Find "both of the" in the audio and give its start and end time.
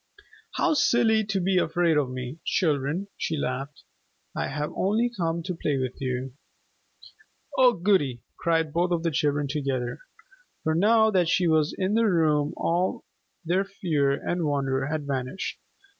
8.73-9.11